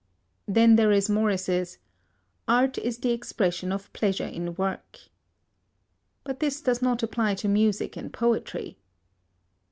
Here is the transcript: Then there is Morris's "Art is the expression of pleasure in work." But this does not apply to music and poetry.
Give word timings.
Then 0.47 0.77
there 0.77 0.91
is 0.91 1.11
Morris's 1.11 1.77
"Art 2.47 2.79
is 2.79 2.97
the 2.97 3.11
expression 3.11 3.71
of 3.71 3.93
pleasure 3.93 4.25
in 4.25 4.55
work." 4.55 4.97
But 6.23 6.39
this 6.39 6.59
does 6.59 6.81
not 6.81 7.03
apply 7.03 7.35
to 7.35 7.47
music 7.47 7.95
and 7.95 8.11
poetry. 8.11 8.79